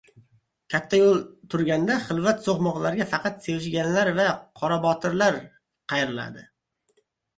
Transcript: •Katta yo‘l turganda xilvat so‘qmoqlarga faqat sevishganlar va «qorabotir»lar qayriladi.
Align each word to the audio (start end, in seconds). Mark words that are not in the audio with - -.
•Katta 0.73 0.99
yo‘l 1.01 1.19
turganda 1.55 1.97
xilvat 2.07 2.41
so‘qmoqlarga 2.47 3.07
faqat 3.13 3.45
sevishganlar 3.49 4.11
va 4.21 4.27
«qorabotir»lar 4.63 5.39
qayriladi. 5.95 6.49